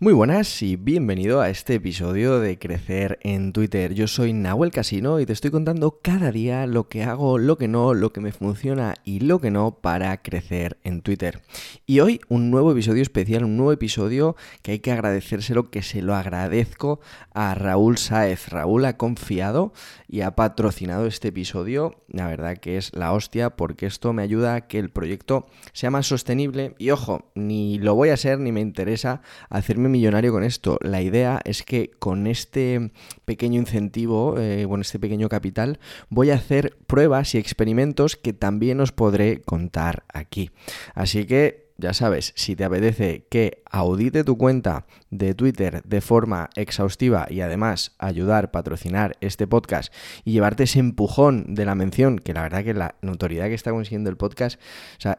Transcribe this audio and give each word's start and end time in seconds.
Muy 0.00 0.12
buenas 0.12 0.62
y 0.62 0.76
bienvenido 0.76 1.40
a 1.40 1.50
este 1.50 1.74
episodio 1.74 2.38
de 2.38 2.56
Crecer 2.56 3.18
en 3.22 3.52
Twitter. 3.52 3.94
Yo 3.94 4.06
soy 4.06 4.32
Nahuel 4.32 4.70
Casino 4.70 5.18
y 5.18 5.26
te 5.26 5.32
estoy 5.32 5.50
contando 5.50 5.98
cada 6.00 6.30
día 6.30 6.68
lo 6.68 6.88
que 6.88 7.02
hago, 7.02 7.36
lo 7.36 7.58
que 7.58 7.66
no, 7.66 7.94
lo 7.94 8.12
que 8.12 8.20
me 8.20 8.30
funciona 8.30 8.94
y 9.02 9.18
lo 9.18 9.40
que 9.40 9.50
no 9.50 9.80
para 9.80 10.22
crecer 10.22 10.78
en 10.84 11.02
Twitter. 11.02 11.42
Y 11.84 11.98
hoy 11.98 12.20
un 12.28 12.52
nuevo 12.52 12.70
episodio 12.70 13.02
especial, 13.02 13.42
un 13.42 13.56
nuevo 13.56 13.72
episodio 13.72 14.36
que 14.62 14.70
hay 14.70 14.78
que 14.78 14.92
agradecérselo, 14.92 15.68
que 15.68 15.82
se 15.82 16.00
lo 16.00 16.14
agradezco 16.14 17.00
a 17.34 17.56
Raúl 17.56 17.98
Saez. 17.98 18.50
Raúl 18.50 18.84
ha 18.84 18.96
confiado 18.96 19.72
y 20.06 20.20
ha 20.20 20.36
patrocinado 20.36 21.06
este 21.06 21.28
episodio. 21.28 22.04
La 22.06 22.28
verdad 22.28 22.58
que 22.58 22.76
es 22.76 22.94
la 22.94 23.12
hostia 23.12 23.56
porque 23.56 23.86
esto 23.86 24.12
me 24.12 24.22
ayuda 24.22 24.54
a 24.54 24.68
que 24.68 24.78
el 24.78 24.90
proyecto 24.90 25.46
sea 25.72 25.90
más 25.90 26.06
sostenible 26.06 26.76
y 26.78 26.90
ojo, 26.90 27.32
ni 27.34 27.80
lo 27.80 27.96
voy 27.96 28.10
a 28.10 28.16
ser 28.16 28.38
ni 28.38 28.52
me 28.52 28.60
interesa 28.60 29.22
hacerme 29.50 29.87
millonario 29.88 30.32
con 30.32 30.44
esto. 30.44 30.78
La 30.82 31.02
idea 31.02 31.40
es 31.44 31.62
que 31.62 31.90
con 31.98 32.26
este 32.26 32.90
pequeño 33.24 33.60
incentivo, 33.60 34.36
eh, 34.38 34.66
con 34.68 34.80
este 34.80 34.98
pequeño 34.98 35.28
capital, 35.28 35.78
voy 36.08 36.30
a 36.30 36.34
hacer 36.34 36.76
pruebas 36.86 37.34
y 37.34 37.38
experimentos 37.38 38.16
que 38.16 38.32
también 38.32 38.80
os 38.80 38.92
podré 38.92 39.40
contar 39.42 40.04
aquí. 40.12 40.50
Así 40.94 41.26
que 41.26 41.67
ya 41.80 41.94
sabes, 41.94 42.32
si 42.34 42.56
te 42.56 42.64
apetece 42.64 43.26
que 43.30 43.62
audite 43.70 44.24
tu 44.24 44.36
cuenta 44.36 44.86
de 45.10 45.32
Twitter 45.34 45.80
de 45.84 46.00
forma 46.00 46.50
exhaustiva 46.56 47.28
y 47.30 47.40
además 47.40 47.94
ayudar, 47.98 48.50
patrocinar 48.50 49.16
este 49.20 49.46
podcast 49.46 49.94
y 50.24 50.32
llevarte 50.32 50.64
ese 50.64 50.80
empujón 50.80 51.54
de 51.54 51.64
la 51.64 51.76
mención, 51.76 52.18
que 52.18 52.34
la 52.34 52.42
verdad 52.42 52.64
que 52.64 52.74
la 52.74 52.96
notoriedad 53.00 53.46
que 53.46 53.54
está 53.54 53.70
consiguiendo 53.70 54.10
el 54.10 54.16
podcast 54.16 54.60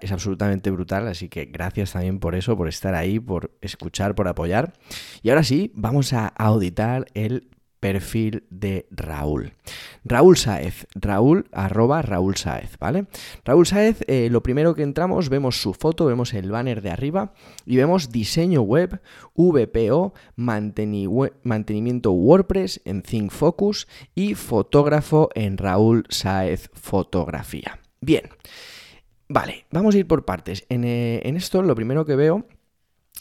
es 0.02 0.12
absolutamente 0.12 0.70
brutal, 0.70 1.08
así 1.08 1.30
que 1.30 1.46
gracias 1.46 1.94
también 1.94 2.20
por 2.20 2.36
eso, 2.36 2.58
por 2.58 2.68
estar 2.68 2.94
ahí, 2.94 3.22
por 3.22 3.52
escuchar, 3.62 4.14
por 4.14 4.28
apoyar. 4.28 4.74
Y 5.24 5.30
ahora 5.30 5.44
sí, 5.44 5.72
vamos 5.76 6.12
a 6.12 6.28
auditar 6.28 7.06
el 7.14 7.48
perfil 7.80 8.44
de 8.50 8.88
Raúl. 8.92 9.54
Raúl 10.04 10.38
Saez, 10.38 10.88
Raúl 10.96 11.48
arroba 11.52 12.02
Raúl 12.02 12.36
Saez, 12.36 12.78
¿vale? 12.80 13.06
Raúl 13.46 13.66
Saez, 13.66 14.04
eh, 14.08 14.30
lo 14.32 14.44
primero 14.44 14.76
que 14.76 14.84
entramos, 14.84 15.30
vemos 15.30 15.62
su 15.62 15.74
foto, 15.74 16.06
vemos 16.06 16.34
el 16.34 16.52
banner 16.52 16.82
de 16.82 16.92
arriba 16.92 17.34
y 17.66 17.78
vemos 17.78 18.12
diseño 18.12 18.62
web, 18.62 19.02
VPO, 19.36 20.14
mantenimiento 20.36 22.12
WordPress 22.12 22.82
en 22.86 23.02
Think 23.02 23.32
Focus 23.32 23.88
y 24.16 24.36
fotógrafo 24.36 25.30
en 25.36 25.58
Raúl 25.58 26.06
Saez 26.10 26.70
Fotografía. 26.74 27.80
Bien, 28.02 28.30
vale, 29.28 29.66
vamos 29.72 29.96
a 29.96 29.98
ir 29.98 30.08
por 30.08 30.26
partes. 30.26 30.66
en 30.70 30.84
eh, 30.86 31.22
esto 31.24 31.62
lo 31.62 31.76
primero 31.76 32.06
que 32.06 32.16
veo 32.16 32.46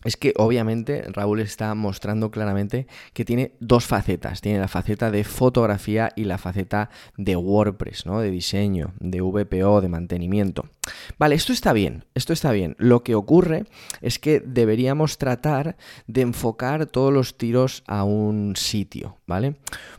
es 0.05 0.17
que 0.17 0.33
obviamente 0.37 1.03
Raúl 1.09 1.41
está 1.41 1.75
mostrando 1.75 2.31
claramente 2.31 2.87
que 3.13 3.25
tiene 3.25 3.53
dos 3.61 3.85
facetas. 3.85 4.41
Tiene 4.41 4.61
la 4.61 4.69
faceta 4.69 5.11
de 5.11 5.25
fotografía 5.25 6.11
y 6.15 6.25
la 6.25 6.39
faceta 6.39 6.91
de 7.17 7.37
WordPress, 7.37 8.07
¿no? 8.07 8.21
De 8.21 8.31
diseño, 8.31 8.93
de 9.01 9.21
VPO, 9.21 9.81
de 9.81 9.89
mantenimiento. 9.89 10.69
Vale, 11.19 11.35
esto 11.35 11.53
está 11.53 11.73
bien, 11.73 12.05
esto 12.15 12.33
está 12.33 12.53
bien. 12.53 12.77
Lo 12.79 13.03
que 13.03 13.17
ocurre 13.17 13.65
es 14.01 14.19
que 14.21 14.41
deberíamos 14.41 15.19
tratar 15.19 15.77
de 16.07 16.21
enfocar 16.21 16.87
todos 16.87 17.13
los 17.13 17.37
tiros 17.37 17.83
a 17.89 18.05
un 18.05 18.55
sitio, 18.55 19.19
¿vale? 19.27 19.57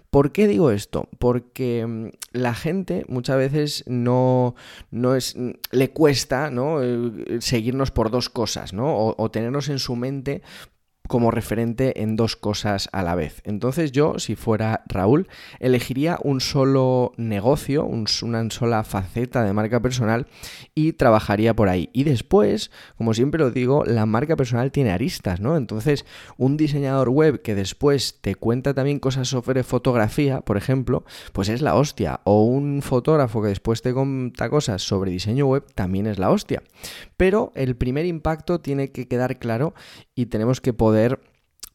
¿Por 0.10 0.32
qué 0.32 0.48
digo 0.48 0.72
esto? 0.72 1.10
Porque 1.20 1.86
mm, 1.86 2.08
la 2.32 2.56
gente 2.56 3.06
muchas 3.10 3.38
veces 3.38 3.84
no, 3.86 4.56
no 4.92 5.16
es, 5.16 5.36
mm, 5.36 5.52
le 5.72 5.92
cuesta 5.92 6.50
¿no? 6.50 6.82
Eh, 6.82 7.40
seguirnos 7.42 7.92
por 7.92 8.10
dos 8.12 8.30
cosas, 8.30 8.74
¿no? 8.74 8.96
O, 8.96 9.16
o 9.22 9.30
tenernos 9.30 9.68
en 9.70 9.80
su 9.80 9.96
mente 9.96 10.42
como 11.10 11.32
referente 11.32 12.04
en 12.04 12.16
dos 12.16 12.36
cosas 12.36 12.88
a 12.94 13.02
la 13.02 13.16
vez. 13.16 13.42
Entonces 13.44 13.92
yo, 13.92 14.20
si 14.20 14.36
fuera 14.36 14.84
Raúl, 14.88 15.28
elegiría 15.60 16.20
un 16.24 16.40
solo 16.40 17.14
negocio, 17.18 17.84
una 17.84 18.50
sola 18.52 18.84
faceta 18.84 19.44
de 19.44 19.52
marca 19.52 19.82
personal 19.82 20.28
y 20.76 20.94
trabajaría 20.94 21.56
por 21.56 21.68
ahí. 21.68 21.90
Y 21.94 22.04
después, 22.04 22.70
como 22.96 23.16
siempre 23.16 23.40
lo 23.40 23.50
digo, 23.50 23.84
la 23.86 24.06
marca 24.06 24.36
personal 24.36 24.72
tiene 24.72 24.92
aristas, 24.92 25.42
¿no? 25.42 25.58
Entonces, 25.58 26.06
un 26.38 26.58
diseñador 26.58 27.10
web 27.10 27.42
que 27.42 27.56
después 27.56 28.20
te 28.22 28.36
cuenta 28.36 28.76
también 28.76 29.00
cosas 29.00 29.28
sobre 29.28 29.64
fotografía, 29.64 30.42
por 30.42 30.58
ejemplo, 30.58 31.06
pues 31.34 31.50
es 31.50 31.64
la 31.64 31.74
hostia. 31.74 32.22
O 32.24 32.44
un 32.44 32.84
fotógrafo 32.84 33.42
que 33.42 33.48
después 33.48 33.82
te 33.82 33.96
cuenta 33.96 34.48
cosas 34.52 34.84
sobre 34.84 35.10
diseño 35.10 35.48
web, 35.48 35.66
también 35.74 36.06
es 36.06 36.20
la 36.20 36.30
hostia. 36.30 36.62
Pero 37.18 37.52
el 37.56 37.76
primer 37.76 38.06
impacto 38.06 38.62
tiene 38.62 38.92
que 38.92 39.08
quedar 39.08 39.40
claro 39.40 39.74
y 40.14 40.28
tenemos 40.28 40.62
que 40.62 40.74
poder 40.74 40.99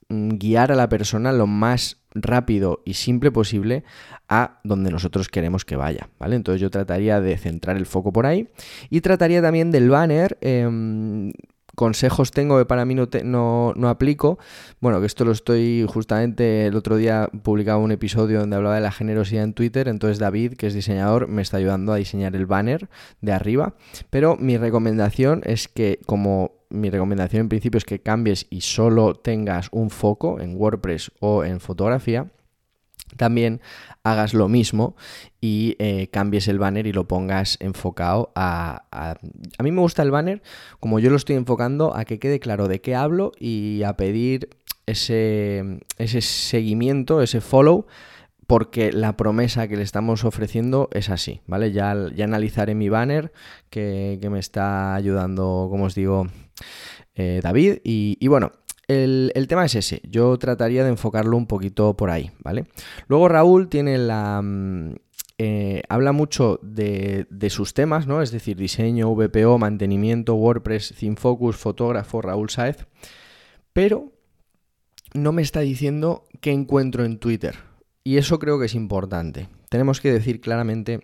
Mm, 0.08 0.36
guiar 0.36 0.70
a 0.72 0.74
la 0.74 0.88
persona 0.88 1.32
lo 1.32 1.46
más 1.46 1.96
rápido 2.14 2.82
y 2.84 2.94
simple 2.94 3.30
posible 3.30 3.84
a 4.28 4.60
donde 4.62 4.90
nosotros 4.90 5.28
queremos 5.28 5.64
que 5.64 5.76
vaya, 5.76 6.08
¿vale? 6.18 6.36
Entonces 6.36 6.60
yo 6.60 6.70
trataría 6.70 7.20
de 7.20 7.36
centrar 7.38 7.76
el 7.76 7.86
foco 7.86 8.12
por 8.12 8.26
ahí 8.26 8.48
y 8.90 9.00
trataría 9.00 9.40
también 9.40 9.70
del 9.70 9.88
banner. 9.88 10.36
Em, 10.40 11.32
consejos 11.74 12.30
tengo 12.30 12.58
que 12.58 12.66
para 12.66 12.84
mí 12.84 12.94
no, 12.94 13.72
no, 13.74 13.88
aplico. 13.88 14.38
Bueno, 14.80 15.00
que 15.00 15.06
esto 15.06 15.24
lo 15.24 15.32
estoy 15.32 15.86
justamente 15.88 16.66
el 16.66 16.76
otro 16.76 16.96
día 16.96 17.28
publicaba 17.42 17.78
un 17.78 17.90
episodio 17.90 18.40
donde 18.40 18.56
hablaba 18.56 18.76
de 18.76 18.82
la 18.82 18.92
generosidad 18.92 19.42
en 19.42 19.54
Twitter, 19.54 19.88
entonces 19.88 20.18
David, 20.18 20.54
que 20.54 20.66
es 20.68 20.74
diseñador, 20.74 21.28
me 21.28 21.42
está 21.42 21.56
ayudando 21.56 21.92
a 21.92 21.96
diseñar 21.96 22.36
el 22.36 22.46
banner 22.46 22.88
de 23.22 23.32
arriba, 23.32 23.74
pero 24.10 24.36
mi 24.36 24.56
recomendación 24.56 25.40
es 25.44 25.66
que 25.66 25.98
como 26.06 26.52
mi 26.74 26.90
recomendación 26.90 27.42
en 27.42 27.48
principio 27.48 27.78
es 27.78 27.84
que 27.84 28.00
cambies 28.00 28.46
y 28.50 28.60
solo 28.60 29.14
tengas 29.14 29.68
un 29.72 29.90
foco 29.90 30.40
en 30.40 30.56
WordPress 30.56 31.12
o 31.20 31.44
en 31.44 31.60
fotografía, 31.60 32.30
también 33.16 33.60
hagas 34.02 34.34
lo 34.34 34.48
mismo 34.48 34.96
y 35.40 35.76
eh, 35.78 36.08
cambies 36.08 36.48
el 36.48 36.58
banner 36.58 36.86
y 36.86 36.92
lo 36.92 37.06
pongas 37.06 37.56
enfocado 37.60 38.32
a, 38.34 38.84
a, 38.90 39.16
a... 39.58 39.62
mí 39.62 39.70
me 39.70 39.80
gusta 39.80 40.02
el 40.02 40.10
banner 40.10 40.42
como 40.80 40.98
yo 40.98 41.10
lo 41.10 41.16
estoy 41.16 41.36
enfocando 41.36 41.94
a 41.94 42.04
que 42.04 42.18
quede 42.18 42.40
claro 42.40 42.66
de 42.66 42.80
qué 42.80 42.94
hablo 42.94 43.32
y 43.38 43.82
a 43.84 43.96
pedir 43.96 44.48
ese, 44.86 45.80
ese 45.98 46.20
seguimiento, 46.20 47.22
ese 47.22 47.40
follow 47.40 47.86
porque 48.46 48.92
la 48.92 49.16
promesa 49.16 49.68
que 49.68 49.76
le 49.76 49.82
estamos 49.82 50.24
ofreciendo 50.24 50.88
es 50.92 51.10
así, 51.10 51.40
¿vale? 51.46 51.72
Ya, 51.72 51.94
ya 52.14 52.24
analizaré 52.24 52.74
mi 52.74 52.88
banner 52.88 53.32
que, 53.70 54.18
me 54.30 54.38
está 54.38 54.94
ayudando, 54.94 55.68
como 55.70 55.84
os 55.84 55.94
digo, 55.94 56.26
eh, 57.14 57.40
David. 57.42 57.78
Y, 57.84 58.26
bueno, 58.28 58.52
el, 58.88 59.32
tema 59.48 59.64
es 59.64 59.74
ese. 59.74 60.02
Yo 60.08 60.36
trataría 60.38 60.84
de 60.84 60.90
enfocarlo 60.90 61.36
un 61.36 61.46
poquito 61.46 61.96
por 61.96 62.10
ahí, 62.10 62.30
¿vale? 62.40 62.66
Luego 63.08 63.28
Raúl 63.28 63.68
tiene 63.68 63.98
la... 63.98 64.40
Mm, 64.42 64.96
eh, 65.36 65.82
habla 65.88 66.12
mucho 66.12 66.60
de, 66.62 67.26
de, 67.28 67.50
sus 67.50 67.74
temas, 67.74 68.06
¿no? 68.06 68.22
Es 68.22 68.30
decir, 68.30 68.56
diseño, 68.56 69.12
VPO, 69.16 69.58
mantenimiento, 69.58 70.36
WordPress, 70.36 70.94
ThemeFocus, 70.98 71.56
fotógrafo, 71.56 72.22
Raúl 72.22 72.50
Saez. 72.50 72.86
Pero 73.72 74.12
no 75.12 75.32
me 75.32 75.42
está 75.42 75.60
diciendo 75.60 76.24
qué 76.40 76.52
encuentro 76.52 77.04
en 77.04 77.18
Twitter. 77.18 77.73
Y 78.04 78.18
eso 78.18 78.38
creo 78.38 78.58
que 78.58 78.66
es 78.66 78.74
importante. 78.74 79.48
Tenemos 79.70 80.02
que 80.02 80.12
decir 80.12 80.42
claramente 80.42 81.00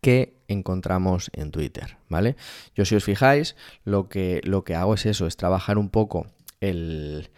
qué 0.00 0.42
encontramos 0.48 1.30
en 1.34 1.52
Twitter, 1.52 1.98
¿vale? 2.08 2.36
Yo 2.74 2.84
si 2.84 2.96
os 2.96 3.04
fijáis, 3.04 3.54
lo 3.84 4.08
que, 4.08 4.40
lo 4.42 4.64
que 4.64 4.74
hago 4.74 4.94
es 4.94 5.06
eso, 5.06 5.28
es 5.28 5.36
trabajar 5.36 5.78
un 5.78 5.88
poco 5.88 6.26
el, 6.60 7.30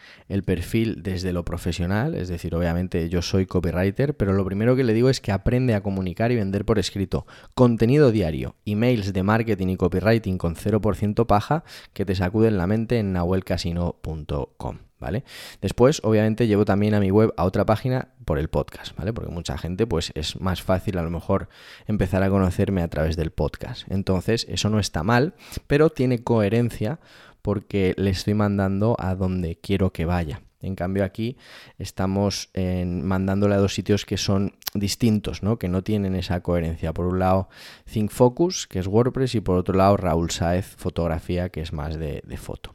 perfil 0.45 1.03
desde 1.03 1.33
lo 1.33 1.45
profesional, 1.45 2.15
es 2.15 2.29
decir, 2.29 2.55
obviamente 2.55 3.09
yo 3.09 3.23
soy 3.23 3.47
copywriter, 3.47 4.17
pero 4.17 4.33
lo 4.33 4.45
primero 4.45 4.75
que 4.77 4.85
le 4.85 4.95
digo 4.95 5.09
es 5.09 5.21
que 5.21 5.33
aprende 5.33 5.75
a 5.75 5.83
comunicar 5.83 6.33
y 6.33 6.37
vender 6.37 6.65
por 6.65 6.79
escrito. 6.79 7.27
Contenido 7.55 8.11
diario, 8.11 8.57
emails 8.65 9.13
de 9.13 9.23
marketing 9.23 9.69
y 9.69 9.77
copywriting 9.77 10.39
con 10.39 10.57
0% 10.57 11.27
paja 11.27 11.65
que 11.93 12.05
te 12.05 12.15
sacuden 12.15 12.59
la 12.59 12.67
mente 12.67 12.99
en 12.99 13.13
nahuelcasino.com. 13.13 14.79
¿vale? 15.03 15.25
Después, 15.61 16.01
obviamente, 16.05 16.47
llevo 16.47 16.65
también 16.65 16.95
a 16.95 17.01
mi 17.01 17.11
web 17.11 17.35
a 17.37 17.45
otra 17.45 17.67
página 17.67 18.09
por 18.25 18.39
el 18.39 18.49
podcast, 18.49 18.97
¿vale? 18.97 19.13
Porque 19.13 19.33
mucha 19.33 19.59
gente, 19.59 19.85
pues 19.85 20.13
es 20.15 20.41
más 20.41 20.63
fácil 20.63 20.97
a 20.97 21.03
lo 21.03 21.11
mejor 21.11 21.49
empezar 21.87 22.23
a 22.23 22.31
conocerme 22.31 22.83
a 22.83 22.89
través 22.89 23.17
del 23.17 23.33
podcast. 23.33 23.91
Entonces, 23.91 24.47
eso 24.49 24.71
no 24.71 24.79
está 24.79 25.03
mal, 25.03 25.35
pero 25.67 25.91
tiene 25.91 26.23
coherencia 26.23 27.01
porque 27.43 27.95
le 27.97 28.11
estoy 28.11 28.35
mandando 28.35 28.97
a 28.99 29.15
donde 29.15 29.57
quiero 29.57 29.93
que 29.93 30.05
vaya. 30.05 30.41
En 30.63 30.77
cambio 30.77 31.05
aquí 31.05 31.37
estamos 31.79 32.51
mandándole 32.55 33.55
a 33.55 33.59
dos 33.59 33.75
sitios 33.75 34.07
que 34.07 34.17
son 34.17 34.55
distintos, 34.75 35.41
que 35.59 35.69
no 35.69 35.83
tienen 35.83 36.15
esa 36.15 36.41
coherencia. 36.41 36.93
Por 36.95 37.07
un 37.07 37.19
lado 37.19 37.49
Think 37.93 38.11
Focus, 38.11 38.67
que 38.69 38.79
es 38.79 38.87
WordPress, 38.87 39.35
y 39.35 39.41
por 39.41 39.57
otro 39.57 39.77
lado 39.77 39.97
Raúl 39.97 40.31
Saez, 40.31 40.67
fotografía, 40.77 41.49
que 41.49 41.61
es 41.61 41.73
más 41.73 41.99
de, 41.99 42.23
foto. 42.37 42.75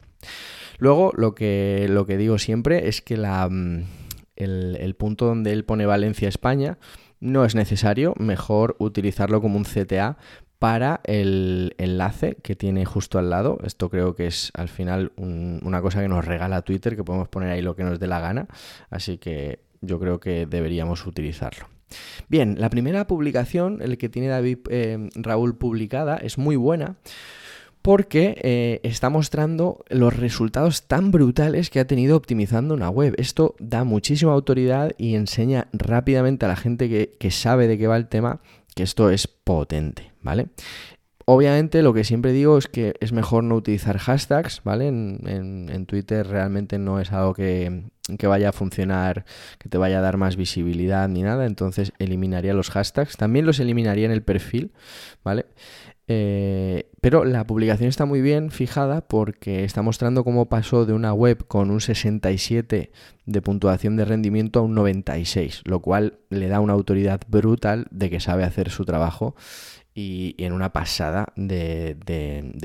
Luego, 0.80 1.12
lo 1.16 1.34
que, 1.34 1.88
lo 1.90 2.06
que 2.06 2.18
digo 2.18 2.38
siempre 2.38 2.88
es 2.90 3.02
que 3.02 3.18
mm, 3.18 3.84
el, 4.36 4.96
punto 4.96 5.26
donde 5.26 5.54
él 5.54 5.64
pone 5.64 5.86
Valencia, 5.86 6.28
España, 6.28 6.78
no 7.20 7.46
es 7.46 7.56
necesario, 7.56 8.14
mejor 8.18 8.76
utilizarlo 8.80 9.42
como 9.42 9.58
un 9.58 9.64
CTA 9.64 10.18
para 10.60 11.02
el 11.04 11.76
enlace 11.78 12.36
que 12.42 12.56
tiene 12.56 12.86
justo 12.86 13.20
al 13.20 13.30
lado. 13.30 13.60
Esto 13.64 13.90
creo 13.90 14.16
que 14.16 14.28
es 14.28 14.52
al 14.56 14.70
final 14.70 15.12
una 15.18 15.82
cosa 15.82 16.02
que 16.02 16.08
nos 16.08 16.26
regala 16.26 16.64
Twitter, 16.64 16.96
que 16.96 17.04
podemos 17.04 17.28
poner 17.28 17.52
ahí 17.52 17.62
lo 17.62 17.76
que 17.76 17.84
nos 17.84 18.00
dé 18.00 18.08
la 18.08 18.20
gana. 18.20 18.48
Así 18.90 19.18
que 19.18 19.60
yo 19.82 20.00
creo 20.00 20.20
que 20.20 20.46
deberíamos 20.46 21.06
utilizarlo. 21.06 21.68
Bien, 22.28 22.56
la 22.60 22.70
primera 22.70 23.08
publicación, 23.08 23.80
el 23.82 23.98
que 23.98 24.10
tiene 24.10 24.28
David 24.28 24.60
eh, 24.70 25.10
Raúl 25.16 25.58
publicada, 25.58 26.18
es 26.18 26.38
muy 26.38 26.56
buena 26.56 26.98
porque 27.82 28.38
eh, 28.42 28.82
está 28.84 29.10
mostrando 29.10 29.86
los 29.88 30.18
resultados 30.18 30.88
tan 30.88 31.10
brutales 31.12 31.70
que 31.70 31.80
ha 31.80 31.88
tenido 31.88 32.18
optimizando 32.18 32.74
una 32.74 32.90
web. 32.90 33.14
Esto 33.18 33.56
da 33.60 33.86
muchísima 33.86 34.34
autoridad 34.34 34.92
y 34.98 35.16
enseña 35.16 35.70
rápidamente 35.72 36.46
a 36.46 36.50
la 36.50 36.58
gente 36.58 36.90
que, 36.90 37.16
que 37.18 37.32
sabe 37.32 37.68
de 37.68 37.78
qué 37.78 37.88
va 37.88 37.96
el 37.96 38.10
tema 38.10 38.42
que 38.78 38.84
esto 38.84 39.10
es 39.10 39.28
potente, 39.28 40.12
¿vale? 40.28 40.48
Obviamente 41.24 41.82
lo 41.84 41.94
que 41.94 42.04
siempre 42.04 42.34
digo 42.34 42.58
es 42.58 42.68
que 42.68 42.96
es 43.00 43.14
mejor 43.14 43.46
no 43.46 43.56
utilizar 43.56 43.98
hashtags, 43.98 44.62
¿vale? 44.66 44.88
En, 44.88 45.86
Twitter 45.86 46.28
realmente 46.28 46.80
no 46.80 47.00
es 47.00 47.14
algo 47.14 47.34
que, 47.34 47.84
vaya 48.24 48.50
a 48.50 48.52
funcionar, 48.52 49.24
que 49.58 49.70
te 49.70 49.78
vaya 49.78 50.00
a 50.00 50.02
dar 50.02 50.18
más 50.18 50.36
visibilidad 50.36 51.08
ni 51.08 51.24
nada, 51.24 51.46
entonces 51.46 51.94
eliminaría 52.00 52.54
los 52.54 52.70
hashtags. 52.70 53.16
También 53.16 53.46
los 53.46 53.62
eliminaría 53.62 54.06
en 54.06 54.12
el 54.12 54.22
perfil, 54.22 54.74
¿vale? 55.24 55.46
Eh, 56.10 56.90
pero 57.02 57.26
la 57.26 57.46
publicación 57.46 57.90
está 57.90 58.06
muy 58.06 58.22
bien 58.22 58.50
fijada 58.52 59.08
porque 59.08 59.66
está 59.66 59.82
mostrando 59.82 60.24
cómo 60.24 60.48
pasó 60.48 60.86
de 60.86 60.94
una 60.94 61.14
web 61.14 61.46
con 61.48 61.72
un 61.72 61.82
67 61.82 62.92
de 63.26 63.42
puntuación 63.42 63.98
de 63.98 64.06
rendimiento 64.06 64.60
a 64.60 64.64
un 64.64 64.76
96, 64.76 65.64
lo 65.66 65.82
cual 65.82 66.20
le 66.30 66.48
da 66.48 66.62
una 66.62 66.74
autoridad 66.74 67.20
brutal 67.28 67.88
de 67.92 68.10
que 68.10 68.22
sabe 68.22 68.46
hacer 68.46 68.70
su 68.70 68.86
trabajo 68.86 69.36
y, 69.98 70.36
en 70.38 70.54
una 70.54 70.72
pasada 70.72 71.34
de, 71.36 71.98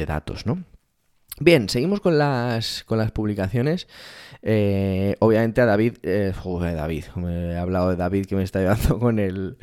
datos, 0.06 0.44
¿no? 0.44 0.62
Bien, 1.40 1.70
seguimos 1.70 2.00
con 2.00 2.18
las, 2.18 2.84
con 2.84 2.98
las 2.98 3.10
publicaciones. 3.10 3.88
Eh, 4.42 5.16
obviamente 5.18 5.62
a 5.62 5.64
David, 5.64 5.94
eh, 6.02 6.34
joder, 6.36 6.76
David, 6.76 7.04
he 7.26 7.56
hablado 7.56 7.88
de 7.88 7.96
David 7.96 8.26
que 8.26 8.36
me 8.36 8.42
está 8.42 8.58
ayudando 8.58 8.98
con 8.98 9.18
el, 9.18 9.56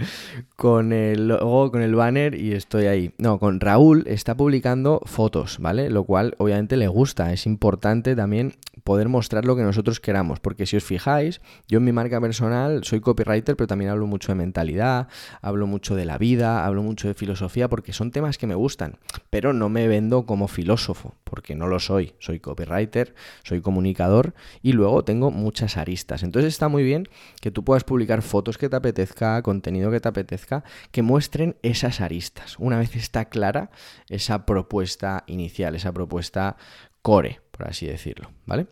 con 0.55 0.91
el 0.93 1.27
logo, 1.27 1.69
con 1.71 1.83
el 1.83 1.93
banner 1.93 2.33
y 2.33 2.53
estoy 2.53 2.87
ahí. 2.87 3.13
No, 3.19 3.37
con 3.37 3.59
Raúl 3.59 4.03
está 4.07 4.35
publicando 4.35 5.01
fotos, 5.05 5.59
¿vale? 5.59 5.91
Lo 5.91 6.05
cual 6.05 6.33
obviamente 6.39 6.75
le 6.75 6.87
gusta. 6.87 7.31
Es 7.33 7.45
importante 7.45 8.15
también 8.15 8.55
poder 8.83 9.09
mostrar 9.09 9.45
lo 9.45 9.55
que 9.55 9.63
nosotros 9.63 9.99
queramos, 9.99 10.39
porque 10.39 10.65
si 10.65 10.77
os 10.77 10.83
fijáis, 10.83 11.41
yo 11.67 11.77
en 11.77 11.83
mi 11.83 11.91
marca 11.91 12.19
personal 12.19 12.83
soy 12.83 12.99
copywriter, 12.99 13.55
pero 13.55 13.67
también 13.67 13.91
hablo 13.91 14.07
mucho 14.07 14.31
de 14.31 14.35
mentalidad, 14.35 15.07
hablo 15.41 15.67
mucho 15.67 15.95
de 15.95 16.05
la 16.05 16.17
vida, 16.17 16.65
hablo 16.65 16.83
mucho 16.83 17.07
de 17.07 17.13
filosofía, 17.13 17.69
porque 17.69 17.93
son 17.93 18.11
temas 18.11 18.37
que 18.37 18.47
me 18.47 18.55
gustan, 18.55 18.97
pero 19.29 19.53
no 19.53 19.69
me 19.69 19.87
vendo 19.87 20.25
como 20.25 20.47
filósofo, 20.47 21.15
porque 21.23 21.55
no 21.55 21.67
lo 21.67 21.79
soy, 21.79 22.13
soy 22.19 22.39
copywriter, 22.39 23.15
soy 23.43 23.61
comunicador 23.61 24.33
y 24.61 24.73
luego 24.73 25.03
tengo 25.03 25.31
muchas 25.31 25.77
aristas. 25.77 26.23
Entonces 26.23 26.53
está 26.53 26.67
muy 26.67 26.83
bien 26.83 27.07
que 27.41 27.51
tú 27.51 27.63
puedas 27.63 27.83
publicar 27.83 28.21
fotos 28.21 28.57
que 28.57 28.69
te 28.69 28.75
apetezca, 28.75 29.41
contenido 29.41 29.91
que 29.91 29.99
te 29.99 30.09
apetezca, 30.09 30.63
que 30.91 31.01
muestren 31.01 31.55
esas 31.61 32.01
aristas. 32.01 32.57
Una 32.59 32.79
vez 32.79 32.95
está 32.95 33.25
clara 33.25 33.71
esa 34.07 34.45
propuesta 34.45 35.23
inicial, 35.27 35.75
esa 35.75 35.91
propuesta 35.91 36.57
core, 37.01 37.41
por 37.59 37.67
así 37.67 37.87
decirlo, 37.87 38.31
¿vale? 38.45 38.67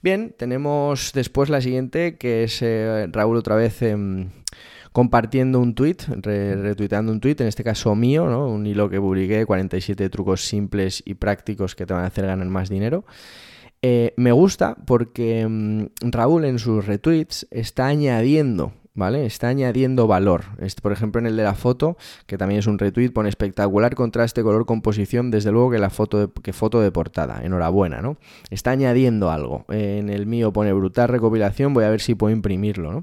Bien, 0.00 0.34
tenemos 0.34 1.12
después 1.12 1.50
la 1.50 1.60
siguiente, 1.60 2.16
que 2.16 2.44
es 2.44 2.62
eh, 2.62 3.06
Raúl 3.12 3.36
otra 3.36 3.54
vez 3.54 3.82
em, 3.82 4.30
compartiendo 4.92 5.60
un 5.60 5.74
tweet, 5.74 5.98
retuiteando 6.08 7.12
un 7.12 7.20
tweet, 7.20 7.36
en 7.40 7.48
este 7.48 7.62
caso 7.62 7.94
mío, 7.94 8.30
¿no? 8.30 8.48
Un 8.48 8.66
hilo 8.66 8.88
que 8.88 8.98
publiqué, 8.98 9.44
47 9.44 10.08
trucos 10.08 10.40
simples 10.40 11.02
y 11.04 11.14
prácticos 11.14 11.74
que 11.74 11.84
te 11.84 11.92
van 11.92 12.04
a 12.04 12.06
hacer 12.06 12.24
ganar 12.24 12.46
más 12.46 12.70
dinero. 12.70 13.04
Eh, 13.82 14.14
me 14.16 14.32
gusta 14.32 14.74
porque 14.86 15.46
mm, 15.46 15.84
Raúl 16.10 16.46
en 16.46 16.58
sus 16.58 16.86
retweets 16.86 17.46
está 17.50 17.88
añadiendo 17.88 18.72
¿vale? 19.00 19.24
Está 19.26 19.48
añadiendo 19.48 20.06
valor. 20.06 20.44
Por 20.82 20.92
ejemplo, 20.92 21.20
en 21.20 21.26
el 21.26 21.36
de 21.36 21.42
la 21.42 21.54
foto, 21.54 21.96
que 22.26 22.38
también 22.38 22.60
es 22.60 22.66
un 22.66 22.78
retweet, 22.78 23.10
pone 23.10 23.30
espectacular 23.30 23.96
contraste 23.96 24.42
color 24.42 24.66
composición, 24.66 25.30
desde 25.30 25.50
luego 25.50 25.70
que 25.70 25.78
la 25.78 25.90
foto 25.90 26.18
de, 26.18 26.28
que 26.42 26.52
foto 26.52 26.80
de 26.80 26.92
portada. 26.92 27.40
Enhorabuena, 27.42 28.02
¿no? 28.02 28.18
Está 28.50 28.72
añadiendo 28.72 29.30
algo. 29.30 29.64
En 29.70 30.10
el 30.10 30.26
mío 30.26 30.52
pone 30.52 30.72
brutal 30.74 31.08
recopilación, 31.08 31.72
voy 31.72 31.84
a 31.84 31.90
ver 31.90 32.02
si 32.02 32.14
puedo 32.14 32.32
imprimirlo, 32.32 32.92
¿no? 32.92 33.00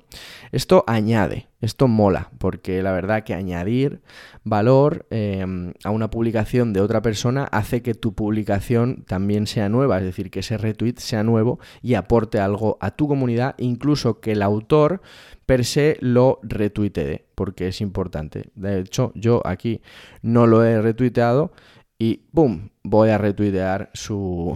Esto 0.52 0.84
añade, 0.88 1.48
esto 1.60 1.88
mola, 1.88 2.30
porque 2.38 2.84
la 2.84 2.92
verdad 2.92 3.24
que 3.24 3.34
añadir 3.34 4.02
valor 4.44 5.08
em, 5.10 5.74
a 5.84 5.90
una 5.90 6.10
publicación 6.10 6.72
de 6.72 6.82
otra 6.82 7.02
persona 7.02 7.46
hace 7.46 7.82
que 7.82 7.96
tu 7.96 8.14
publicación 8.14 9.04
también 9.08 9.48
sea 9.48 9.68
nueva, 9.68 9.98
es 9.98 10.04
decir, 10.04 10.30
que 10.30 10.42
ese 10.42 10.58
retweet 10.58 10.98
sea 10.98 11.24
nuevo 11.24 11.60
y 11.82 11.96
aporte 11.96 12.40
algo 12.40 12.78
a 12.80 12.92
tu 12.92 13.08
comunidad, 13.08 13.56
incluso 13.58 14.20
que 14.20 14.34
el 14.34 14.44
autor 14.44 15.02
per 15.48 15.66
se 15.66 15.98
lo 16.00 16.40
retuitee, 16.44 17.26
porque 17.34 17.70
es 17.70 17.82
importante. 17.82 18.52
De 18.54 18.80
hecho, 18.80 19.12
yo 19.16 19.42
aquí 19.46 19.82
no 20.22 20.46
lo 20.46 20.64
he 20.64 20.82
retuiteado 20.82 21.52
y 21.98 22.22
¡boom! 22.32 22.70
Voy 22.84 23.10
a 23.10 23.18
retuitear 23.18 23.90
su, 23.94 24.56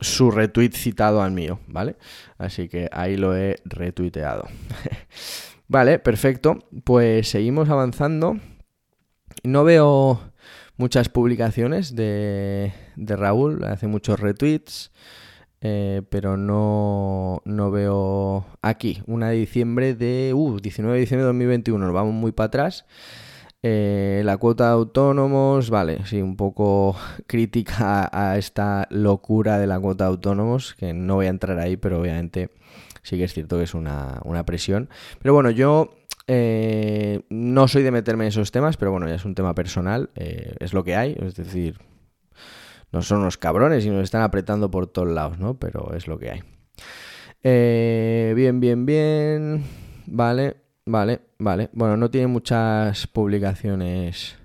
su 0.00 0.30
retweet 0.30 0.72
citado 0.74 1.22
al 1.22 1.32
mío, 1.32 1.58
¿vale? 1.66 1.96
Así 2.38 2.68
que 2.68 2.88
ahí 2.92 3.16
lo 3.16 3.36
he 3.36 3.56
retuiteado. 3.64 4.46
vale, 5.72 5.98
perfecto. 5.98 6.58
Pues 6.84 7.28
seguimos 7.28 7.68
avanzando. 7.68 8.36
No 9.42 9.64
veo 9.64 10.20
muchas 10.76 11.08
publicaciones 11.08 11.96
de, 11.96 12.72
de 12.96 13.16
Raúl, 13.16 13.64
hace 13.64 13.86
muchos 13.86 14.20
retweets. 14.20 14.92
Eh, 15.64 16.02
pero 16.10 16.36
no, 16.36 17.40
no, 17.44 17.70
veo 17.70 18.44
aquí, 18.62 19.00
una 19.06 19.28
de 19.28 19.36
diciembre 19.36 19.94
de, 19.94 20.32
uh, 20.34 20.58
19 20.58 20.94
de 20.94 21.00
diciembre 21.00 21.22
de 21.22 21.28
2021, 21.28 21.86
nos 21.86 21.94
vamos 21.94 22.14
muy 22.14 22.32
para 22.32 22.48
atrás. 22.48 22.84
Eh, 23.62 24.22
la 24.24 24.38
cuota 24.38 24.66
de 24.66 24.72
autónomos, 24.72 25.70
vale, 25.70 26.04
sí, 26.04 26.20
un 26.20 26.34
poco 26.36 26.96
crítica 27.28 28.10
a, 28.12 28.36
esta 28.38 28.88
locura 28.90 29.58
de 29.58 29.68
la 29.68 29.78
cuota 29.78 30.04
de 30.04 30.10
autónomos, 30.10 30.74
que 30.74 30.92
no 30.92 31.14
voy 31.16 31.26
a 31.26 31.30
entrar 31.30 31.58
ahí, 31.60 31.76
pero 31.76 32.00
obviamente 32.00 32.50
sí 33.02 33.16
que 33.16 33.24
es 33.24 33.32
cierto 33.32 33.58
que 33.58 33.64
es 33.64 33.74
una, 33.74 34.20
presión. 34.46 34.88
Pero 35.20 35.34
bueno, 35.34 35.50
yo 35.50 35.94
eh, 36.26 37.22
no 37.30 37.68
soy 37.68 37.82
de 37.82 37.90
meterme 37.90 38.24
en 38.24 38.28
esos 38.28 38.52
temas, 38.52 38.76
pero 38.76 38.90
bueno, 38.90 39.08
ya 39.08 39.14
es 39.14 39.24
un 39.24 39.34
tema 39.34 39.54
personal, 39.54 40.10
es 40.14 40.72
lo 40.72 40.84
que 40.84 40.96
hay, 40.96 41.16
es 41.20 41.34
decir, 41.34 41.78
no 42.92 43.00
son 43.00 43.20
unos 43.20 43.38
cabrones 43.38 43.84
y 43.86 43.90
nos 43.90 44.04
están 44.04 44.22
apretando 44.22 44.70
por 44.70 44.86
todos 44.86 45.08
lados, 45.08 45.38
¿no? 45.38 45.58
Pero 45.58 45.94
es 45.94 46.06
lo 46.06 46.18
que 46.18 46.30
hay. 46.30 46.42
Eh, 47.42 48.34
bien, 48.36 48.60
bien, 48.60 48.84
bien. 48.84 49.64
Vale, 50.06 50.56
vale, 50.84 51.20
vale. 51.38 51.70
Bueno, 51.72 51.96
no 51.96 52.10
tiene 52.10 52.26
muchas 52.26 53.06
publicaciones 53.06 54.36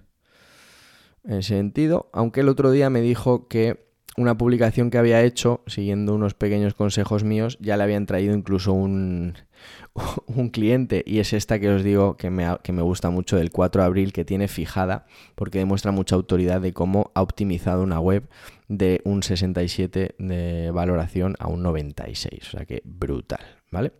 en 1.25 1.33
ese 1.33 1.55
sentido, 1.55 2.09
aunque 2.13 2.39
el 2.39 2.47
otro 2.47 2.71
día 2.71 2.89
me 2.89 3.01
dijo 3.01 3.49
que 3.49 3.86
una 4.17 4.37
publicación 4.37 4.89
que 4.89 4.97
había 4.97 5.23
hecho, 5.23 5.61
siguiendo 5.67 6.15
unos 6.15 6.33
pequeños 6.33 6.73
consejos 6.73 7.23
míos, 7.23 7.57
ya 7.61 7.77
le 7.77 7.83
habían 7.83 8.07
traído 8.07 8.33
incluso 8.35 8.73
un, 8.73 9.35
un 10.27 10.49
cliente 10.49 11.03
y 11.05 11.19
es 11.19 11.33
esta 11.33 11.59
que 11.59 11.69
os 11.69 11.83
digo 11.83 12.17
que 12.17 12.31
me, 12.31 12.47
que 12.63 12.73
me, 12.73 12.81
gusta 12.81 13.11
mucho 13.11 13.37
del 13.37 13.51
4 13.51 13.81
de 13.81 13.85
abril 13.85 14.13
que 14.13 14.25
tiene 14.25 14.47
fijada 14.47 15.05
porque 15.35 15.59
demuestra 15.59 15.91
mucha 15.91 16.15
autoridad 16.15 16.61
de 16.61 16.73
cómo 16.73 17.11
ha 17.13 17.21
optimizado 17.21 17.83
una 17.83 17.99
web 17.99 18.27
de 18.67 19.01
un 19.05 19.21
67 19.21 20.15
de 20.17 20.71
valoración 20.71 21.35
a 21.39 21.47
un 21.47 21.61
96, 21.61 22.47
o 22.47 22.51
sea 22.57 22.65
que 22.65 22.81
brutal, 22.83 23.45
¿vale? 23.71 23.93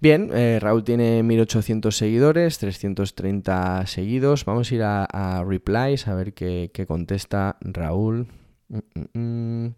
Bien, 0.00 0.30
eh, 0.32 0.58
Raúl 0.60 0.84
tiene 0.84 1.24
1800 1.24 1.96
seguidores, 1.96 2.58
330 2.58 3.84
seguidos. 3.88 4.44
Vamos 4.44 4.70
a 4.70 4.74
ir 4.76 4.82
a, 4.84 5.04
a 5.04 5.42
replies 5.42 6.06
a 6.06 6.14
ver 6.14 6.34
qué, 6.34 6.70
qué 6.72 6.86
contesta 6.86 7.56
Raúl. 7.60 8.28
Mm, 8.68 8.78
mm, 8.94 9.18
mm. 9.64 9.74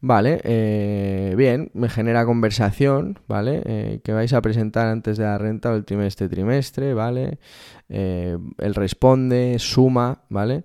Vale, 0.00 0.40
eh, 0.44 1.34
bien, 1.36 1.70
me 1.74 1.88
genera 1.88 2.26
conversación, 2.26 3.18
¿vale? 3.26 3.62
Eh, 3.64 4.00
que 4.04 4.12
vais 4.12 4.32
a 4.34 4.42
presentar 4.42 4.86
antes 4.88 5.16
de 5.16 5.24
la 5.24 5.38
renta 5.38 5.72
o 5.72 5.76
el 5.76 5.84
trimestre 5.84 6.28
trimestre, 6.28 6.94
¿vale? 6.94 7.38
Eh, 7.88 8.36
él 8.58 8.74
responde, 8.74 9.56
suma, 9.58 10.22
¿vale? 10.28 10.64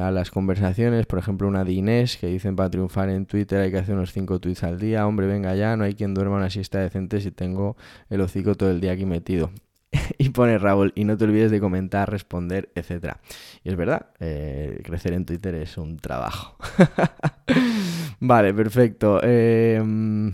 a 0.00 0.10
las 0.10 0.30
conversaciones, 0.30 1.04
por 1.04 1.18
ejemplo, 1.18 1.46
una 1.46 1.62
de 1.62 1.72
Inés 1.74 2.16
que 2.16 2.28
dicen 2.28 2.56
para 2.56 2.70
triunfar 2.70 3.10
en 3.10 3.26
Twitter 3.26 3.60
hay 3.60 3.70
que 3.70 3.76
hacer 3.76 3.94
unos 3.94 4.10
5 4.10 4.40
tweets 4.40 4.64
al 4.64 4.78
día, 4.78 5.06
hombre, 5.06 5.26
venga 5.26 5.54
ya, 5.54 5.76
no 5.76 5.84
hay 5.84 5.92
quien 5.94 6.14
duerma 6.14 6.36
una 6.36 6.48
siesta 6.48 6.78
decente 6.80 7.20
si 7.20 7.30
tengo 7.30 7.76
el 8.08 8.22
hocico 8.22 8.54
todo 8.54 8.70
el 8.70 8.80
día 8.80 8.92
aquí 8.92 9.04
metido. 9.04 9.50
y 10.18 10.28
pone 10.30 10.58
Raúl, 10.58 10.92
y 10.94 11.04
no 11.04 11.16
te 11.16 11.24
olvides 11.24 11.50
de 11.50 11.60
comentar, 11.60 12.10
responder, 12.10 12.70
etc. 12.74 13.16
Y 13.64 13.70
es 13.70 13.76
verdad, 13.76 14.10
eh, 14.20 14.80
crecer 14.84 15.12
en 15.12 15.24
Twitter 15.24 15.54
es 15.54 15.76
un 15.78 15.98
trabajo. 15.98 16.56
vale, 18.20 18.54
perfecto. 18.54 19.20
Em, 19.22 20.32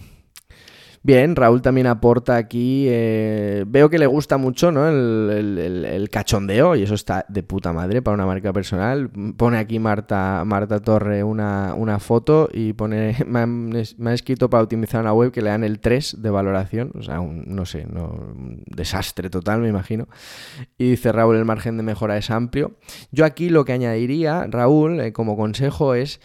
Bien, 1.05 1.35
Raúl 1.35 1.63
también 1.63 1.89
aporta 1.89 2.37
aquí. 2.37 2.87
Eh, 2.89 3.65
veo 3.67 3.91
que 3.91 3.99
le 3.99 4.07
gusta 4.07 4.37
mucho 4.37 4.71
¿no? 4.71 4.89
El, 4.89 6.09
cachondeo 6.13 6.77
y 6.77 6.83
eso 6.83 6.95
está 6.95 7.25
de 7.29 7.43
puta 7.43 7.73
madre 7.73 8.03
para 8.03 8.15
una 8.15 8.27
marca 8.27 8.53
personal. 8.53 9.11
Pone 9.37 9.59
aquí 9.59 9.81
Marta, 9.81 10.45
Marta 10.47 10.79
Torre 10.79 11.25
una, 11.25 11.99
foto 11.99 12.49
y 12.53 12.73
pone. 12.75 13.17
Me 13.27 14.11
ha, 14.11 14.15
escrito 14.15 14.49
para 14.49 14.63
optimizar 14.63 15.01
una 15.01 15.13
web 15.13 15.33
que 15.33 15.43
le 15.43 15.51
dan 15.51 15.65
el 15.65 15.81
3 15.81 16.23
de 16.23 16.31
valoración. 16.31 16.93
O 16.97 17.03
sea, 17.03 17.19
un, 17.19 17.45
no 17.49 17.67
sé, 17.67 17.85
un 17.87 18.63
desastre 18.67 19.29
total, 19.29 19.61
me 19.61 19.69
imagino. 19.69 20.07
Y 20.79 20.91
dice 20.91 21.11
Raúl: 21.11 21.37
el 21.37 21.45
margen 21.45 21.77
de 21.79 21.83
mejora 21.83 22.17
es 22.17 22.31
amplio. 22.31 22.77
Yo 23.11 23.25
aquí 23.25 23.49
lo 23.49 23.65
que 23.65 23.73
añadiría, 23.73 24.47
Raúl, 24.49 25.01
eh, 25.01 25.13
como 25.13 25.37
consejo 25.37 25.95
es 25.95 26.21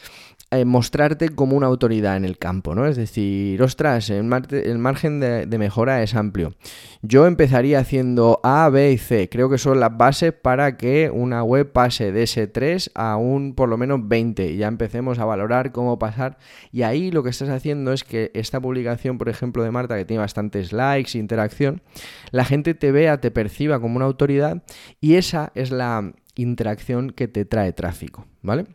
eh, 0.49 0.63
mostrarte 0.63 1.27
como 1.27 1.57
una 1.57 1.67
autoridad 1.67 2.15
en 2.15 2.23
el 2.23 2.37
campo, 2.37 2.73
¿no? 2.73 2.85
Es 2.85 2.95
decir, 2.95 3.61
ostras, 3.61 4.09
el, 4.09 4.23
margen 4.23 5.19
de, 5.19 5.57
mejora 5.57 6.01
es 6.03 6.15
amplio. 6.15 6.55
Yo 7.01 7.27
empezaría 7.27 7.79
haciendo 7.79 8.39
A, 8.43 8.69
B 8.69 8.93
y 8.93 8.97
C. 8.97 9.27
Creo 9.27 9.49
que 9.49 9.57
son 9.57 9.81
las 9.81 9.97
bases 9.97 10.31
para 10.31 10.77
que 10.77 11.11
una 11.13 11.43
web 11.43 11.73
pase 11.73 12.13
de 12.13 12.23
ese 12.23 12.47
3 12.47 12.91
a 12.95 13.17
un 13.17 13.55
por 13.55 13.67
lo 13.67 13.77
menos 13.77 14.07
20. 14.07 14.51
Y 14.51 14.55
ya 14.55 14.67
empecemos 14.67 15.19
a 15.19 15.25
valorar 15.25 15.73
cómo 15.73 15.99
pasar. 15.99 16.37
Y 16.71 16.83
ahí 16.83 17.11
lo 17.11 17.23
que 17.23 17.29
estás 17.29 17.49
haciendo 17.49 17.91
es 17.91 18.05
que 18.05 18.31
esta 18.33 18.61
publicación, 18.61 19.17
por 19.17 19.27
ejemplo, 19.27 19.63
de 19.63 19.71
Marta, 19.71 19.97
que 19.97 20.05
tiene 20.05 20.21
bastantes 20.21 20.71
likes, 20.71 21.17
interacción, 21.17 21.81
la 22.31 22.45
gente 22.45 22.73
te 22.73 22.93
vea, 22.93 23.19
te 23.19 23.31
perciba 23.31 23.81
como 23.81 23.97
una 23.97 24.05
autoridad 24.05 24.63
y 25.01 25.15
esa 25.15 25.51
es 25.55 25.71
la 25.71 26.13
interacción 26.35 27.09
que 27.09 27.27
te 27.27 27.43
trae 27.43 27.73
tráfico, 27.73 28.25
¿vale? 28.41 28.65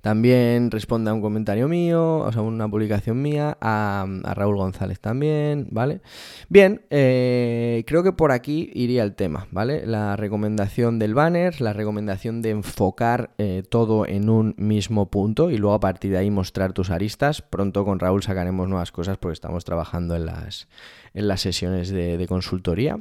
También 0.00 0.70
responde 0.70 1.10
a 1.10 1.14
un 1.14 1.20
comentario 1.20 1.66
mío, 1.66 2.18
o 2.18 2.32
sea, 2.32 2.42
una 2.42 2.68
publicación 2.68 3.20
mía, 3.20 3.58
a, 3.60 4.06
Raúl 4.34 4.56
González 4.56 5.00
también, 5.00 5.66
¿vale? 5.72 6.00
Bien, 6.48 6.82
eh, 6.90 7.82
creo 7.84 8.04
que 8.04 8.12
por 8.12 8.30
aquí 8.30 8.70
iría 8.74 9.02
el 9.02 9.16
tema, 9.16 9.48
¿vale? 9.50 9.84
La 9.86 10.14
recomendación 10.14 11.00
del 11.00 11.14
banner, 11.14 11.60
la 11.60 11.72
recomendación 11.72 12.42
de 12.42 12.50
enfocar 12.50 13.30
eh, 13.38 13.64
todo 13.68 14.06
en 14.06 14.30
un 14.30 14.54
mismo 14.56 15.10
punto 15.10 15.50
y 15.50 15.58
luego 15.58 15.74
a 15.74 15.80
partir 15.80 16.12
de 16.12 16.18
ahí 16.18 16.30
mostrar 16.30 16.72
tus 16.72 16.90
aristas. 16.90 17.42
Pronto 17.42 17.84
con 17.84 17.98
Raúl 17.98 18.22
sacaremos 18.22 18.68
nuevas 18.68 18.92
cosas 18.92 19.18
porque 19.18 19.34
estamos 19.34 19.64
trabajando 19.64 20.14
en 20.14 20.26
las, 20.26 20.68
en 21.12 21.26
las 21.26 21.40
sesiones 21.40 21.90
de, 21.90 22.24
consultoría. 22.28 22.98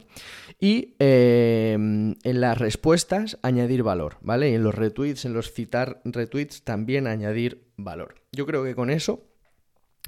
Y 0.59 0.95
eh, 0.97 1.73
en 1.73 2.41
las 2.41 2.57
respuestas, 2.57 3.37
añadir 3.43 3.83
valor, 3.83 4.17
¿vale? 4.21 4.49
Y 4.49 4.55
en 4.55 4.63
los 4.63 4.73
retweets, 4.73 5.25
en 5.25 5.33
los 5.33 5.51
citar 5.51 6.01
retweets, 6.03 6.63
también 6.63 6.86
añadir 6.95 7.67
valor. 7.75 8.15
Yo 8.31 8.45
creo 8.45 8.63
que 8.63 8.75
con 8.75 8.89
eso 8.89 9.23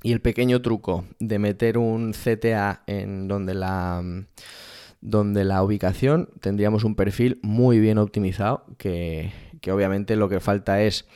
y 0.01 0.13
el 0.13 0.21
pequeño 0.21 0.61
truco 0.61 1.05
de 1.19 1.39
meter 1.39 1.77
un 1.77 2.13
CTA 2.13 2.83
en 2.87 3.27
donde 3.27 3.53
la 3.53 4.01
donde 5.01 5.45
la 5.45 5.63
ubicación 5.63 6.29
tendríamos 6.41 6.83
un 6.83 6.95
perfil 6.95 7.39
muy 7.41 7.79
bien 7.79 7.97
optimizado 7.97 8.65
que, 8.77 9.31
que 9.61 9.71
obviamente 9.71 10.15
lo 10.15 10.27
que 10.27 10.39
falta 10.39 10.81
es 10.81 11.07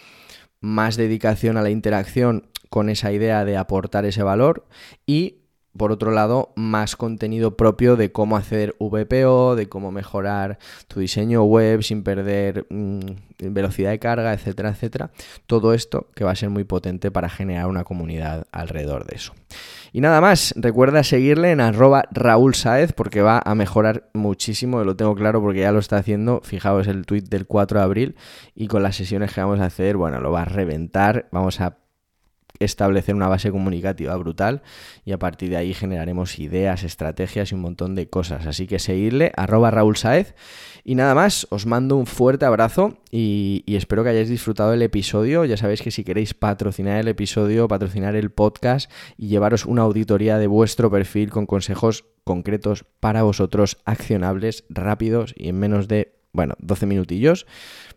más 0.61 0.95
dedicación 0.95 1.57
a 1.57 1.61
la 1.61 1.69
interacción 1.69 2.47
con 2.69 2.89
esa 2.89 3.11
idea 3.11 3.43
de 3.43 3.57
aportar 3.57 4.05
ese 4.05 4.23
valor 4.23 4.65
y 5.05 5.42
por 5.77 5.91
otro 5.91 6.11
lado, 6.11 6.53
más 6.55 6.95
contenido 6.95 7.57
propio 7.57 7.95
de 7.95 8.11
cómo 8.11 8.37
hacer 8.37 8.75
VPO, 8.79 9.55
de 9.55 9.67
cómo 9.67 9.91
mejorar 9.91 10.59
tu 10.87 10.99
diseño 10.99 11.43
web 11.43 11.81
sin 11.81 12.03
perder 12.03 12.67
mm, 12.69 12.99
velocidad 13.39 13.91
de 13.91 13.99
carga, 13.99 14.33
etcétera, 14.33 14.69
etcétera. 14.69 15.11
Todo 15.47 15.73
esto 15.73 16.07
que 16.15 16.23
va 16.23 16.31
a 16.31 16.35
ser 16.35 16.49
muy 16.49 16.63
potente 16.63 17.11
para 17.11 17.29
generar 17.29 17.67
una 17.67 17.83
comunidad 17.83 18.45
alrededor 18.51 19.05
de 19.05 19.15
eso. 19.15 19.33
Y 19.91 20.01
nada 20.01 20.21
más, 20.21 20.53
recuerda 20.57 21.03
seguirle 21.03 21.51
en 21.51 21.61
arroba 21.61 22.05
Raúl 22.11 22.55
Saez 22.55 22.93
porque 22.93 23.21
va 23.21 23.41
a 23.43 23.55
mejorar 23.55 24.09
muchísimo, 24.13 24.83
lo 24.83 24.95
tengo 24.95 25.15
claro 25.15 25.41
porque 25.41 25.61
ya 25.61 25.71
lo 25.71 25.79
está 25.79 25.97
haciendo. 25.97 26.41
Fijaos 26.43 26.87
el 26.87 27.05
tweet 27.05 27.23
del 27.23 27.45
4 27.45 27.79
de 27.79 27.83
abril 27.83 28.15
y 28.55 28.67
con 28.67 28.81
las 28.83 28.95
sesiones 28.95 29.33
que 29.33 29.41
vamos 29.41 29.59
a 29.59 29.65
hacer, 29.65 29.97
bueno, 29.97 30.19
lo 30.19 30.31
va 30.31 30.43
a 30.43 30.45
reventar. 30.45 31.27
Vamos 31.31 31.61
a 31.61 31.77
establecer 32.59 33.15
una 33.15 33.27
base 33.27 33.51
comunicativa 33.51 34.15
brutal 34.15 34.61
y 35.05 35.11
a 35.11 35.19
partir 35.19 35.49
de 35.49 35.57
ahí 35.57 35.73
generaremos 35.73 36.39
ideas, 36.39 36.83
estrategias 36.83 37.51
y 37.51 37.55
un 37.55 37.61
montón 37.61 37.95
de 37.95 38.09
cosas. 38.09 38.45
Así 38.45 38.67
que 38.67 38.79
seguirle, 38.79 39.31
arroba 39.35 39.71
Raúl 39.71 39.97
Saez. 39.97 40.35
Y 40.83 40.95
nada 40.95 41.15
más, 41.15 41.47
os 41.49 41.65
mando 41.65 41.95
un 41.95 42.05
fuerte 42.05 42.45
abrazo 42.45 42.97
y, 43.09 43.63
y, 43.65 43.77
espero 43.77 44.03
que 44.03 44.09
hayáis 44.09 44.29
disfrutado 44.29 44.71
del 44.71 44.81
episodio. 44.81 45.45
Ya 45.45 45.55
sabéis 45.55 45.81
que 45.81 45.91
si 45.91 46.03
queréis 46.03 46.33
patrocinar 46.33 46.99
el 46.99 47.07
episodio, 47.07 47.67
patrocinar 47.67 48.15
el 48.15 48.31
podcast 48.31 48.91
y 49.17 49.27
llevaros 49.27 49.65
una 49.65 49.83
auditoría 49.83 50.37
de 50.37 50.47
vuestro 50.47 50.91
perfil 50.91 51.29
con 51.29 51.45
consejos 51.45 52.05
concretos 52.23 52.85
para 52.99 53.23
vosotros, 53.23 53.77
accionables, 53.85 54.65
rápidos 54.69 55.33
y 55.37 55.49
en 55.49 55.59
menos 55.59 55.87
de 55.87 56.13
bueno, 56.33 56.55
12 56.59 56.87
minutillos, 56.87 57.45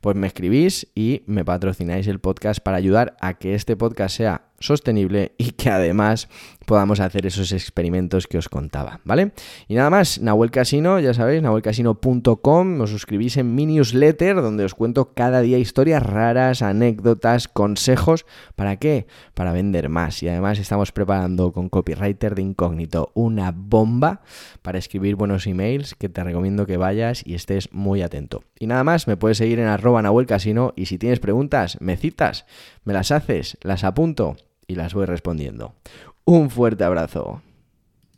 pues 0.02 0.14
me 0.14 0.26
escribís 0.26 0.88
y 0.94 1.22
me 1.26 1.44
patrocináis 1.44 2.06
el 2.06 2.20
podcast 2.20 2.60
para 2.60 2.76
ayudar 2.76 3.16
a 3.20 3.38
que 3.38 3.54
este 3.54 3.76
podcast 3.76 4.14
sea 4.14 4.45
sostenible 4.58 5.32
y 5.38 5.52
que 5.52 5.70
además 5.70 6.28
podamos 6.66 7.00
hacer 7.00 7.26
esos 7.26 7.52
experimentos 7.52 8.26
que 8.26 8.38
os 8.38 8.48
contaba, 8.48 9.00
¿vale? 9.04 9.32
Y 9.68 9.74
nada 9.74 9.88
más, 9.88 10.20
Nahuel 10.20 10.50
Casino, 10.50 10.98
ya 10.98 11.14
sabéis, 11.14 11.42
nahuelcasino.com, 11.42 12.80
os 12.80 12.90
suscribís 12.90 13.36
en 13.36 13.54
mi 13.54 13.66
newsletter 13.66 14.42
donde 14.42 14.64
os 14.64 14.74
cuento 14.74 15.14
cada 15.14 15.40
día 15.40 15.58
historias 15.58 16.02
raras, 16.02 16.62
anécdotas, 16.62 17.48
consejos, 17.48 18.26
¿para 18.56 18.76
qué? 18.76 19.06
Para 19.34 19.52
vender 19.52 19.88
más. 19.88 20.22
Y 20.22 20.28
además 20.28 20.58
estamos 20.58 20.92
preparando 20.92 21.52
con 21.52 21.68
Copywriter 21.68 22.34
de 22.34 22.42
Incógnito 22.42 23.12
una 23.14 23.52
bomba 23.52 24.20
para 24.62 24.78
escribir 24.78 25.14
buenos 25.14 25.46
emails 25.46 25.94
que 25.94 26.08
te 26.08 26.24
recomiendo 26.24 26.66
que 26.66 26.76
vayas 26.76 27.22
y 27.24 27.34
estés 27.34 27.72
muy 27.72 28.02
atento. 28.02 28.42
Y 28.58 28.66
nada 28.66 28.84
más, 28.84 29.06
me 29.06 29.16
puedes 29.16 29.38
seguir 29.38 29.60
en 29.60 29.66
arroba 29.66 30.02
Nahuel 30.02 30.26
Casino 30.26 30.72
y 30.76 30.86
si 30.86 30.98
tienes 30.98 31.20
preguntas, 31.20 31.78
me 31.80 31.96
citas, 31.96 32.46
me 32.86 32.94
las 32.94 33.10
haces, 33.10 33.58
las 33.62 33.84
apunto 33.84 34.36
y 34.66 34.76
las 34.76 34.94
voy 34.94 35.04
respondiendo. 35.04 35.74
Un 36.24 36.50
fuerte 36.50 36.84
abrazo. 36.84 37.42